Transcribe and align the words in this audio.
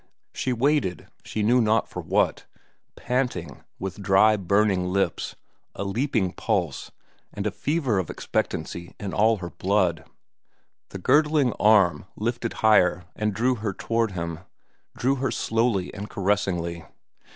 She 0.33 0.51
waited, 0.51 1.05
she 1.23 1.43
knew 1.43 1.61
not 1.61 1.87
for 1.87 2.01
what, 2.01 2.45
panting, 2.95 3.63
with 3.77 4.01
dry, 4.01 4.35
burning 4.35 4.87
lips, 4.87 5.35
a 5.75 5.83
leaping 5.83 6.33
pulse, 6.33 6.89
and 7.31 7.45
a 7.45 7.51
fever 7.51 7.99
of 7.99 8.09
expectancy 8.09 8.95
in 8.99 9.13
all 9.13 9.37
her 9.37 9.51
blood. 9.51 10.03
The 10.89 10.97
girdling 10.97 11.53
arm 11.59 12.05
lifted 12.15 12.53
higher 12.65 13.05
and 13.15 13.31
drew 13.31 13.53
her 13.61 13.73
toward 13.75 14.13
him, 14.13 14.39
drew 14.97 15.17
her 15.17 15.29
slowly 15.29 15.93
and 15.93 16.09
caressingly. 16.09 16.83